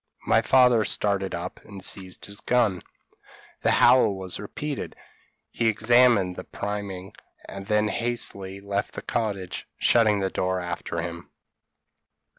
My 0.25 0.41
father 0.41 0.83
started 0.83 1.35
up, 1.35 1.59
and 1.63 1.85
seized 1.85 2.25
his 2.25 2.39
gun: 2.41 2.81
the 3.61 3.69
howl 3.69 4.15
was 4.15 4.39
repeated, 4.39 4.95
he 5.51 5.67
examined 5.67 6.35
the 6.37 6.43
priming, 6.43 7.13
and 7.47 7.67
then 7.67 7.87
hastily 7.87 8.61
left 8.61 8.95
the 8.95 9.03
cottage, 9.03 9.67
shutting 9.77 10.19
the 10.19 10.31
door 10.31 10.59
after 10.59 11.01
him. 11.03 11.29